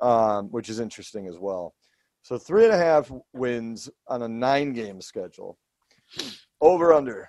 [0.00, 1.74] um, which is interesting as well.
[2.22, 5.58] So three and a half wins on a nine game schedule.
[6.60, 7.28] Over under.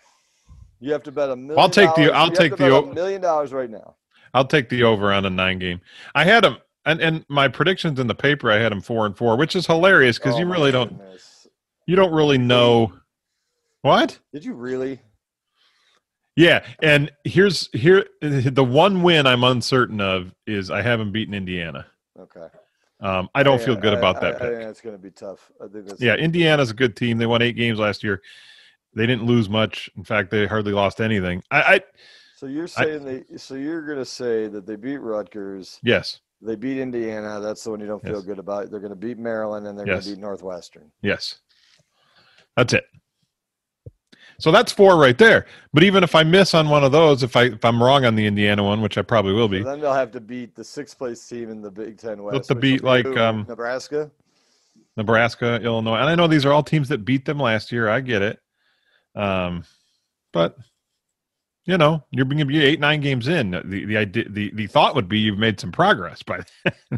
[0.79, 1.59] You have to bet a million.
[1.59, 3.95] I'll take the- dollars- I'll take the o- million dollars right now.
[4.33, 5.81] I'll take the over on a nine game.
[6.13, 9.17] I had them, and and my predictions in the paper, I had them four and
[9.17, 11.47] four, which is hilarious because Oh you really don't goodness.
[11.87, 12.93] you don't really know
[13.81, 14.19] what.
[14.33, 14.99] Did you really?
[16.35, 21.87] Yeah, and here's here the one win I'm uncertain of is I haven't beaten Indiana.
[22.19, 22.47] Okay.
[22.99, 24.51] Um, I don't Yeah, feel good I- about I- that I, pick.
[24.67, 25.51] it's going to be tough.
[25.63, 27.17] I think that's Yeah, Indiana's a good team.
[27.17, 28.21] They won eight games last year.
[28.95, 29.89] They didn't lose much.
[29.95, 31.43] In fact, they hardly lost anything.
[31.51, 31.81] I, I
[32.35, 33.37] So you're saying they?
[33.37, 37.39] So you're going to say that they beat Rutgers, yes, they beat Indiana.
[37.39, 38.23] That's the one you don't feel Yes.
[38.23, 38.71] good about.
[38.71, 40.91] They're going to beat Maryland, and they're going to beat Northwestern.
[41.03, 41.35] yes,
[42.55, 42.85] that's it.
[44.39, 45.45] So that's four right there.
[45.73, 48.15] But even if I miss on one of those, if I if I'm wrong on
[48.15, 50.63] the Indiana one, which I probably will So be, then they'll have to beat the
[50.63, 52.49] sixth place team in the Big Ten West.
[52.49, 53.17] will beat, like, who?
[53.17, 54.11] um, Nebraska.
[54.95, 57.87] Nebraska, Illinois, and I know these are all teams that beat them last year.
[57.87, 58.39] I get it,
[59.15, 59.63] um,
[60.33, 60.57] but
[61.65, 63.51] you know you're going to be eight nine games in.
[63.51, 66.41] The the idea the the thought would be you've made some progress by.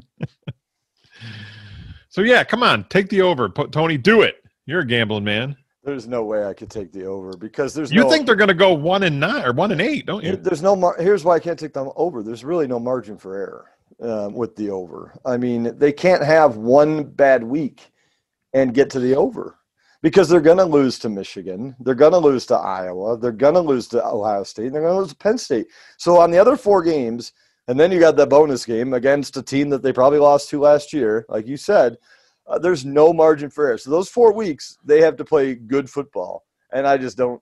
[2.09, 3.97] so yeah, come on, take the over, Tony.
[3.97, 4.43] Do it.
[4.65, 5.57] You're a gambling man.
[5.89, 8.49] There's no way I could take the over because there's You no, think they're going
[8.49, 10.35] to go one and nine or one and eight, don't you?
[10.35, 10.75] There's no.
[10.75, 12.21] Mar- here's why I can't take them over.
[12.21, 13.65] There's really no margin for error
[14.01, 15.19] um, with the over.
[15.25, 17.91] I mean, they can't have one bad week
[18.53, 19.57] and get to the over
[20.01, 21.75] because they're going to lose to Michigan.
[21.79, 23.17] They're going to lose to Iowa.
[23.17, 24.67] They're going to lose to Ohio State.
[24.67, 25.67] And they're going to lose to Penn State.
[25.97, 27.33] So on the other four games,
[27.67, 30.59] and then you got that bonus game against a team that they probably lost to
[30.59, 31.97] last year, like you said.
[32.49, 33.77] Uh, there's no margin for error.
[33.77, 37.41] So those four weeks, they have to play good football, and I just don't.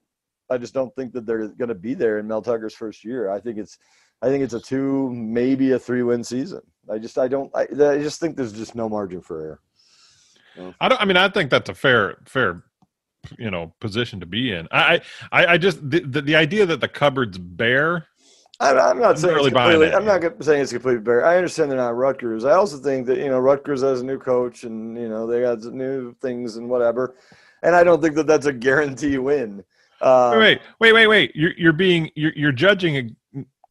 [0.50, 3.30] I just don't think that they're going to be there in Mel Tucker's first year.
[3.30, 3.78] I think it's,
[4.22, 6.62] I think it's a two, maybe a three-win season.
[6.90, 10.74] I just, I don't, I, I just think there's just no margin for error.
[10.80, 11.02] I don't.
[11.02, 12.64] I mean, I think that's a fair, fair,
[13.38, 14.68] you know, position to be in.
[14.72, 18.08] I, I, I just the, the, the idea that the cupboard's bare.
[18.60, 21.26] I'm, I'm not I'm saying really it's completely, I'm not saying it's completely bare.
[21.26, 22.44] I understand they're not Rutgers.
[22.44, 25.42] I also think that you know Rutgers has a new coach and you know they
[25.42, 27.16] got new things and whatever,
[27.62, 29.64] and I don't think that that's a guarantee win.
[30.02, 31.36] Um, wait, wait, wait, wait, wait.
[31.36, 33.16] You're you're being you're you're judging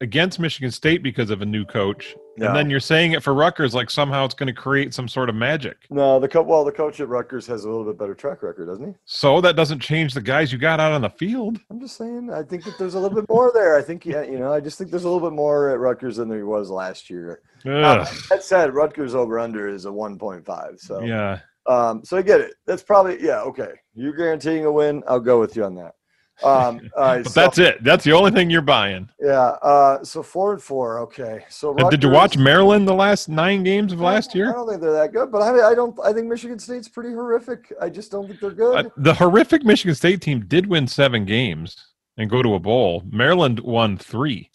[0.01, 2.47] against Michigan State because of a new coach, Yeah.
[2.47, 5.27] and then you're saying it for Rutgers like somehow it's going to create some sort
[5.27, 5.77] of magic.
[5.89, 8.67] No, the co- well, the coach at Rutgers has a little bit better track record,
[8.67, 8.93] doesn't he?
[9.05, 11.59] So that doesn't change the guys you got out on the field.
[11.71, 12.29] I'm just saying.
[12.31, 13.75] I think that there's a little bit more there.
[13.75, 16.17] I think, yeah, you know, I just think there's a little bit more at Rutgers
[16.17, 17.41] than there was last year.
[17.65, 20.79] Uh, that said, Rutgers over under is a 1.5.
[20.79, 21.39] So, Yeah.
[21.65, 22.53] um, so I get it.
[22.67, 23.41] That's probably yeah.
[23.41, 25.01] Okay, you're guaranteeing a win.
[25.07, 25.95] I'll go with you on that.
[26.43, 27.83] Um, But so- that's it.
[27.83, 29.09] That's the only thing you're buying.
[29.19, 29.55] Yeah.
[29.61, 30.99] Uh, so four and four.
[30.99, 31.45] Okay.
[31.49, 34.49] So And did you watch Maryland the last nine games of last year?
[34.49, 35.97] I don't think they're that good, but I, I don't.
[36.03, 37.73] I think Michigan State's pretty horrific.
[37.81, 38.85] I just don't think they're good.
[38.85, 41.75] Uh, the horrific Michigan State team did win seven games
[42.17, 43.03] and go to a bowl.
[43.11, 44.49] Maryland won three.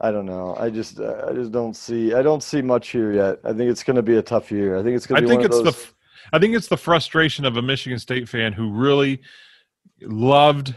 [0.00, 0.54] I don't know.
[0.58, 2.12] I just, uh, I just don't see.
[2.12, 3.38] I don't see much here yet.
[3.44, 4.76] I think it's going to be a tough year.
[4.76, 6.66] I think it's going I to be think one it's of the, I think it's
[6.68, 9.22] the frustration of a Michigan State fan who really
[10.02, 10.74] loved,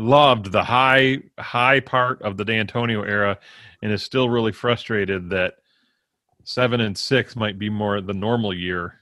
[0.00, 3.38] loved the high, high part of the Dantonio era,
[3.82, 5.54] and is still really frustrated that
[6.44, 9.00] seven and six might be more the normal year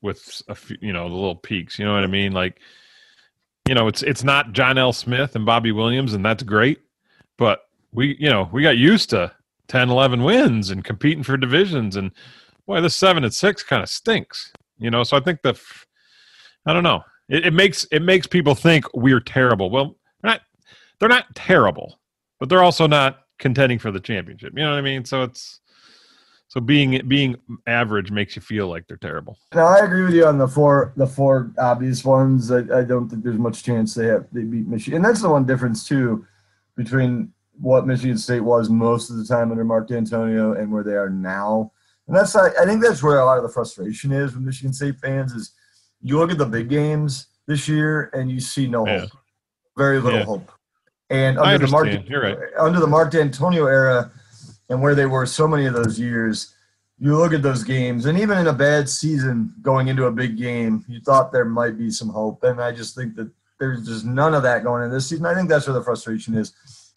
[0.00, 1.78] with a few, you know, the little peaks.
[1.78, 2.32] You know what I mean?
[2.32, 2.60] Like,
[3.66, 4.92] you know, it's it's not John L.
[4.92, 6.80] Smith and Bobby Williams, and that's great,
[7.36, 9.32] but we, you know, we got used to
[9.68, 12.12] 10, 11 wins and competing for divisions, and
[12.66, 14.52] boy, this seven and six kind of stinks.
[14.78, 15.58] You know, so I think the,
[16.64, 19.70] I don't know, it, it makes it makes people think we're terrible.
[19.70, 20.40] Well, they're not
[20.98, 21.98] they're not terrible,
[22.40, 24.52] but they're also not contending for the championship.
[24.56, 25.04] You know what I mean?
[25.04, 25.60] So it's
[26.48, 27.36] so being being
[27.66, 29.38] average makes you feel like they're terrible.
[29.54, 32.50] No, I agree with you on the four, the four obvious ones.
[32.50, 35.28] I, I don't think there's much chance they have they beat Michigan, and that's the
[35.28, 36.26] one difference too
[36.74, 40.94] between what Michigan State was most of the time under Mark Dantonio and where they
[40.94, 41.72] are now.
[42.06, 44.98] And that's I think that's where a lot of the frustration is with Michigan State
[44.98, 45.52] fans is
[46.02, 49.00] you look at the big games this year and you see no Yeah.
[49.00, 49.10] hope,
[49.76, 50.24] very little Yeah.
[50.24, 50.50] hope.
[51.10, 51.86] And under the Mark.
[51.86, 52.38] Right.
[52.58, 54.10] under the Mark Dantonio era
[54.68, 56.54] and where they were so many of those years,
[56.98, 60.36] you look at those games, and even in a bad season going into a big
[60.36, 62.42] game, you thought there might be some hope.
[62.44, 65.24] And I just think that there's just none of that going in this season.
[65.24, 66.52] I think that's where the frustration is.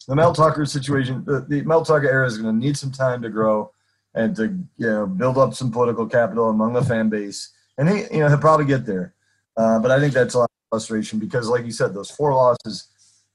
[0.06, 3.22] The Mel Tucker situation, the, the Mel Tucker era is going to need some time
[3.22, 3.70] to grow
[4.14, 7.50] and to you know build up some political capital among the fan base.
[7.82, 9.12] And he, you know, he'll probably get there.
[9.56, 12.32] Uh, but I think that's a lot of frustration because, like you said, those four
[12.32, 12.88] losses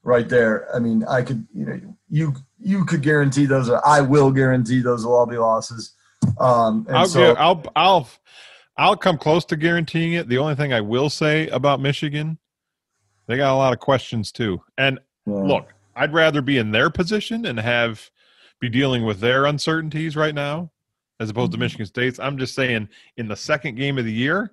[0.04, 0.74] right there.
[0.74, 3.70] I mean, I could, you know, you you could guarantee those.
[3.70, 5.96] Are, I will guarantee those will all be losses.
[6.40, 8.10] Um, and I'll, so, I'll I'll
[8.78, 10.30] I'll come close to guaranteeing it.
[10.30, 12.38] The only thing I will say about Michigan,
[13.28, 14.62] they got a lot of questions too.
[14.78, 15.34] And yeah.
[15.34, 18.10] look, I'd rather be in their position and have
[18.62, 20.72] be dealing with their uncertainties right now
[21.20, 21.62] as opposed to Mhm.
[21.62, 22.20] Michigan State's.
[22.20, 24.52] I'm just saying in the second game of the year,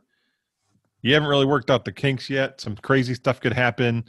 [1.02, 2.60] you haven't really worked out the kinks yet.
[2.60, 4.04] Some crazy stuff could happen.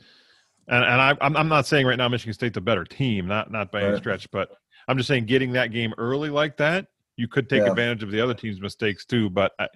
[0.67, 3.51] And, and I, I'm, I'm not saying right now Michigan State's a better team, not
[3.51, 4.49] not by any stretch, but
[4.87, 6.87] I'm just saying getting that game early like that,
[7.17, 7.69] you could take Yeah.
[7.69, 9.29] advantage of the other team's mistakes too.
[9.29, 9.67] But I,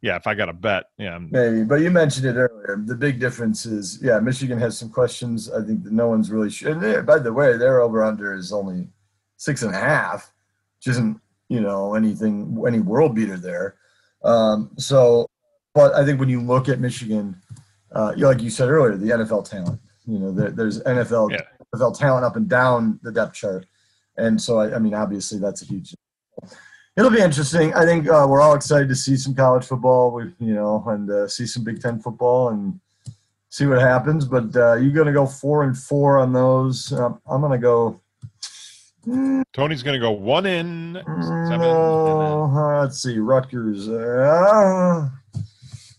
[0.00, 2.82] yeah, if I got a bet, yeah, I'm- Maybe, but you mentioned it earlier.
[2.86, 5.50] The big difference is, yeah, Michigan has some questions.
[5.50, 6.70] I think that no one's really sure.
[6.72, 8.88] And they- by the way, their over under is only
[9.36, 10.32] six and a half,
[10.78, 13.76] which isn't you know anything any world beater there.
[14.24, 15.28] Um, so,
[15.74, 17.36] but I think when you look at Michigan,
[17.92, 19.80] uh, like you said earlier, the NFL talent.
[20.06, 21.42] You know, there, there's NFL Yeah.
[21.74, 23.66] NFL talent up and down the depth chart,
[24.16, 25.94] and so I, I mean, obviously that's a huge.
[26.96, 27.74] It'll be interesting.
[27.74, 31.10] I think uh, we're all excited to see some college football, we, you know, and
[31.10, 32.78] uh, see some Big Ten football and
[33.50, 34.24] see what happens.
[34.24, 36.92] But uh, you're going to go four and four on those.
[36.92, 38.00] Um, I'm going to go.
[39.52, 41.58] Tony's going to go one in seven.
[41.60, 43.18] No, uh, let's see.
[43.18, 43.88] Rutgers.
[43.88, 43.92] Uh,
[45.04, 45.10] all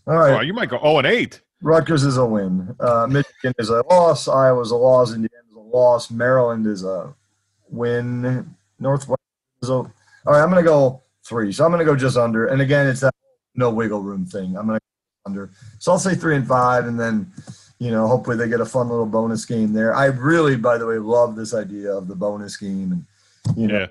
[0.06, 0.38] then- right.
[0.38, 1.40] oh, you might go zero and eight.
[1.62, 2.74] Rutgers is a win.
[2.78, 4.28] Uh, Michigan is a loss.
[4.28, 5.10] Iowa's a loss.
[5.14, 6.10] Indiana is a loss.
[6.10, 7.14] Maryland is a
[7.70, 8.54] win.
[8.78, 9.22] Northwest
[9.62, 9.72] is a.
[9.72, 9.92] All
[10.26, 11.52] right, I'm going to go three.
[11.52, 12.46] So I'm going to go just under.
[12.48, 13.14] And again, it's that
[13.54, 14.56] no wiggle room thing.
[14.56, 15.50] I'm going to go under.
[15.78, 17.32] So I'll say three and five, and then,
[17.78, 19.94] you know, hopefully they get a fun little bonus game there.
[19.94, 23.86] I really, by the way, love this idea of the bonus game, and you know,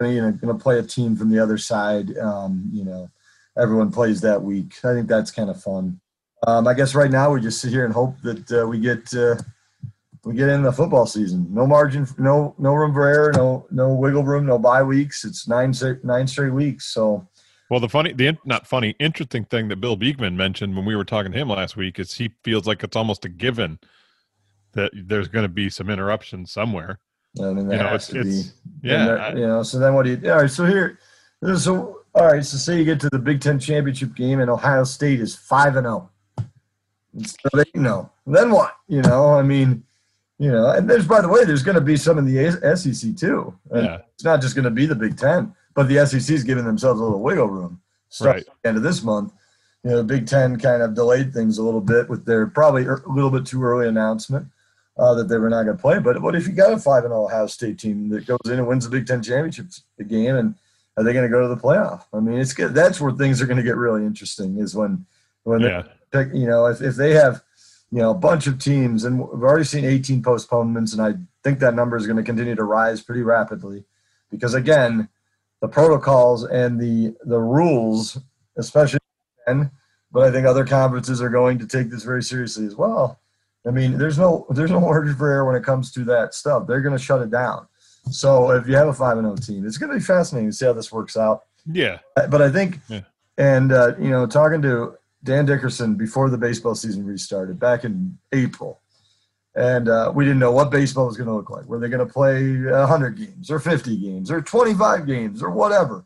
[0.00, 0.06] Yeah.
[0.08, 2.16] you know, going to play a team from the other side.
[2.18, 3.10] Um, you know,
[3.58, 4.74] everyone plays that week.
[4.84, 6.00] I think that's kind of fun.
[6.46, 9.12] Um, I guess right now we just sit here and hope that uh, we get
[9.14, 9.36] uh,
[10.24, 11.46] we get in the football season.
[11.50, 15.24] No margin, no no room for error, no no wiggle room, no bye weeks.
[15.24, 15.72] It's nine
[16.02, 16.86] nine straight weeks.
[16.86, 17.26] So
[17.70, 21.04] Well, the funny, the not funny, interesting thing that Bill Beekman mentioned when we were
[21.04, 23.78] talking to him last week is he feels like it's almost a given
[24.72, 26.98] that there's going to be some interruption somewhere.
[27.40, 28.24] I mean, that You know, has it's, to
[28.82, 28.88] be.
[28.88, 29.62] yeah, that- I- you know.
[29.62, 30.30] So then what do you?
[30.32, 30.50] All right.
[30.50, 30.98] So here,
[31.56, 32.44] so all right.
[32.44, 35.76] So say you get to the Big Ten championship game and Ohio State is five
[35.76, 36.10] and zero
[37.14, 38.08] instead of eight and.
[38.26, 38.74] Then what?
[38.88, 39.84] You know, I mean,
[40.38, 43.14] You know, and there's by the way, there's going to be some in the SEC
[43.16, 43.56] too.
[43.72, 43.98] Yeah.
[44.14, 47.00] It's not just going to be the Big Ten, but the SEC is giving themselves
[47.00, 47.80] a little wiggle room.
[48.20, 48.38] Right.
[48.40, 49.32] at the end of this month,
[49.82, 52.84] you know, the Big Ten kind of delayed things a little bit with their probably
[52.84, 54.48] a little bit too early announcement
[54.98, 55.98] uh, that they were not going to play.
[56.00, 58.66] But what if you got a five and Ohio State team that goes in and
[58.66, 59.66] wins the Big Ten championship
[60.06, 60.54] game, and
[60.98, 62.02] are they going to go to the playoff?
[62.12, 62.74] I mean, it's good.
[62.74, 64.58] That's where things are going to get really interesting.
[64.58, 65.06] Is when
[65.44, 65.84] when Yeah.
[66.12, 67.42] they pick, you know, if if they have
[67.92, 71.60] you know a bunch of teams, and we've already seen 18 postponements, and I think
[71.60, 73.84] that number is going to continue to rise pretty rapidly,
[74.30, 75.08] because again,
[75.60, 78.18] the protocols and the the rules,
[78.56, 79.00] especially
[79.46, 79.70] then,
[80.12, 83.20] but I think other conferences are going to take this very seriously as well.
[83.66, 86.66] I mean, there's no there's no margin for error when it comes to that stuff.
[86.66, 87.66] They're going to shut it down.
[88.10, 90.56] So if you have a five and zero team, it's going to be fascinating to
[90.56, 91.44] see how this works out.
[91.70, 91.98] Yeah.
[92.16, 93.02] But I think, Yeah.
[93.36, 98.16] and uh, you know, talking to Dan Dickerson before the baseball season restarted back in
[98.32, 98.79] April,
[99.54, 101.64] and uh, we didn't know what baseball was going to look like.
[101.66, 106.04] Were they going to play 100 games or 50 games or 25 games or whatever?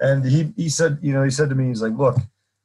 [0.00, 2.16] And he he said, you know, he said to me, he's like, look,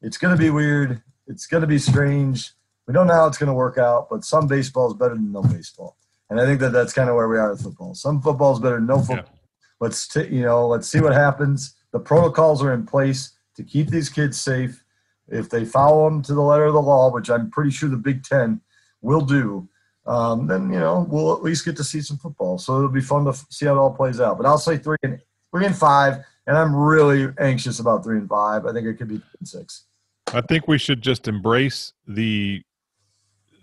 [0.01, 1.01] it's going to be weird.
[1.27, 2.51] It's going to be strange.
[2.87, 5.31] We don't know how it's going to work out, but some baseball is better than
[5.31, 5.97] no baseball.
[6.29, 7.93] And I think that that's kind of where we are with football.
[7.93, 9.39] Some football is better than no football.
[9.79, 11.75] Let's t- you know, let's see what happens.
[11.91, 14.83] The protocols are in place to keep these kids safe.
[15.27, 17.97] If they follow them to the letter of the law, which I'm pretty sure the
[17.97, 18.61] Big Ten
[19.01, 19.67] will do,
[20.07, 22.57] um, then you know we'll at least get to see some football.
[22.57, 24.37] So it'll be fun to f- see how it all plays out.
[24.37, 25.19] But I'll say three and
[25.51, 28.65] three and five, and I'm really anxious about three and five.
[28.65, 29.85] I think it could be three and six.
[30.33, 32.61] I think we should just embrace the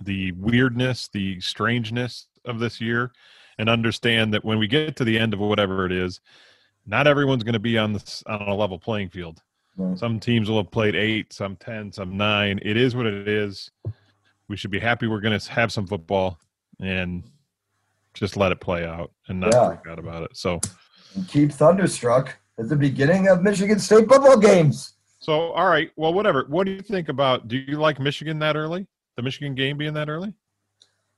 [0.00, 3.12] the weirdness, the strangeness of this year,
[3.59, 6.20] and understand that when we get to the end of whatever it is,
[6.87, 9.40] not everyone's going to be on the on a level playing field.
[9.76, 9.98] Right.
[9.98, 12.59] Some teams will have played eight, some ten, some nine.
[12.62, 13.70] It is what it is.
[14.52, 16.38] We should be happy we're going to have some football
[16.78, 17.24] and
[18.12, 19.68] just let it play out and not Yeah.
[19.68, 20.36] freak out about it.
[20.36, 20.60] So,
[21.14, 24.92] And keep thunderstruck at the beginning of Michigan State football games.
[25.20, 25.90] so all right.
[25.96, 26.44] Well, whatever.
[26.50, 27.48] What do you think about?
[27.48, 28.86] Do you like Michigan that early?
[29.16, 30.34] The Michigan game being that early?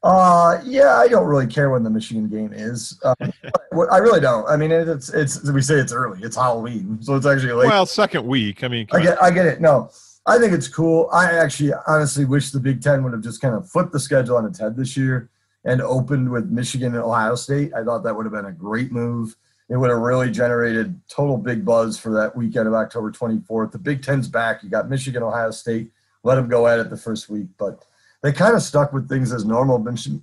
[0.04, 3.00] Uh, yeah, I don't really care when the Michigan game is.
[3.02, 3.16] Uh,
[3.90, 4.48] I really don't.
[4.48, 6.20] I mean, it's it's we say it's early.
[6.22, 7.66] It's Halloween, so it's actually late.
[7.66, 8.62] Well, second week.
[8.62, 9.60] I mean, I get I get it.
[9.60, 9.90] No,
[10.26, 11.08] I think it's cool.
[11.12, 14.36] I actually honestly wish the Big Ten would have just kind of flipped the schedule
[14.36, 15.28] on its head this year
[15.64, 17.72] and opened with Michigan and Ohio State.
[17.74, 19.36] I thought that would have been a great move.
[19.68, 23.72] It would have really generated total big buzz for that weekend of October 24th.
[23.72, 24.62] The Big Ten's back.
[24.62, 25.90] You got Michigan, Ohio State.
[26.22, 27.84] Let them go at it the first week, but
[28.22, 29.78] they kind of stuck with things as normal.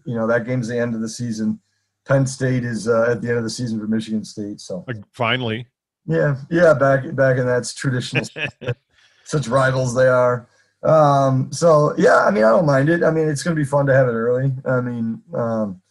[0.05, 1.59] You know, that game's the end of the season.
[2.07, 4.59] Penn State is uh, at the end of the season for Michigan State.
[4.59, 5.67] So finally.
[6.07, 8.25] yeah, yeah, back back in that's traditional
[9.31, 10.47] such rivals they are.
[10.83, 13.03] Um, so yeah, I mean, I don't mind it.
[13.03, 14.51] I mean, it's going to be fun to have it early.
[14.65, 15.81] I mean, um,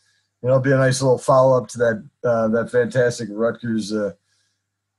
[0.42, 3.92] you know, it'll be a nice little follow up to that uh, that fantastic Rutgers
[3.92, 4.12] uh,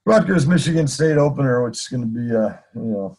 [0.06, 3.18] Rutgers Michigan State opener, which is going to be uh, you know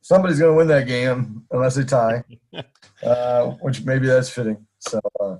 [0.00, 2.24] somebody's going to win that game unless they tie,
[3.04, 4.66] uh, which maybe that's fitting.
[4.80, 5.00] So.
[5.20, 5.36] Uh,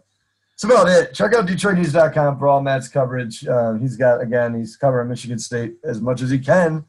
[0.52, 1.12] that's about it.
[1.12, 3.44] Check out DetroitNews.com for all Matt's coverage.
[3.44, 4.54] Uh, he's got again.
[4.54, 6.84] He's covering Michigan State as much as he can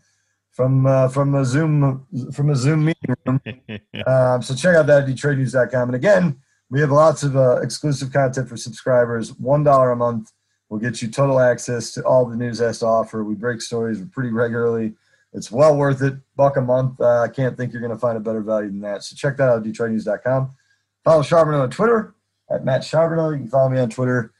[0.55, 3.41] from uh, from a Zoom from a Zoom meeting room.
[4.07, 5.89] Um, so check out that at DetroitNews.com.
[5.89, 6.39] And again,
[6.69, 9.33] we have lots of uh, exclusive content for subscribers.
[9.39, 10.31] One dollar a month
[10.69, 13.23] will get you total access to all the news has to offer.
[13.23, 14.93] We break stories pretty regularly.
[15.33, 16.15] It's well worth it.
[16.35, 16.99] Buck a month.
[16.99, 19.03] Uh, I can't think you're going to find a better value than that.
[19.03, 20.51] So check that out at DetroitNews.com.
[21.03, 22.15] Follow Charboneau on Twitter
[22.49, 23.31] at Matt Charboneau.
[23.31, 24.33] You can follow me on Twitter.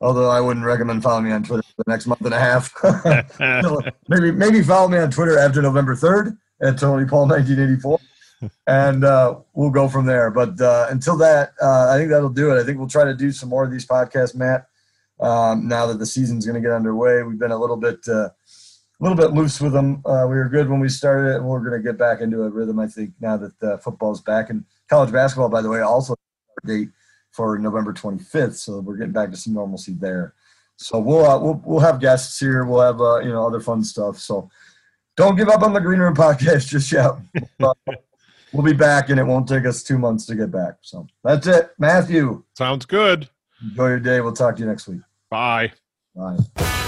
[0.00, 2.72] Although I wouldn't recommend following me on Twitter for the next month and a half.
[4.08, 7.98] maybe maybe follow me on Twitter after November third at Tony Paul 1984,
[8.66, 10.30] and uh, we'll go from there.
[10.30, 12.60] But uh, until that, uh, I think that'll do it.
[12.60, 14.68] I think we'll try to do some more of these podcasts, Matt.
[15.20, 18.30] Um, now that the season's going to get underway, we've been a little bit uh,
[19.00, 20.02] a little bit loose with them.
[20.04, 22.42] Uh, we were good when we started it, and we're going to get back into
[22.42, 22.78] a rhythm.
[22.78, 26.14] I think now that uh, football's back and college basketball, by the way, also
[26.66, 26.88] date
[27.30, 28.54] for November 25th.
[28.54, 30.34] So we're getting back to some normalcy there.
[30.76, 32.64] So we'll uh, we'll we'll have guests here.
[32.64, 34.18] We'll have uh, you know other fun stuff.
[34.18, 34.48] So
[35.16, 37.12] don't give up on the Green Room podcast just yet.
[37.60, 37.74] Uh,
[38.52, 40.74] we'll be back, and it won't take us two months to get back.
[40.82, 42.44] So that's it, Matthew.
[42.56, 43.28] Sounds good.
[43.60, 44.20] Enjoy your day.
[44.20, 45.00] We'll talk to you next week.
[45.30, 45.72] Bye.
[46.14, 46.84] Bye.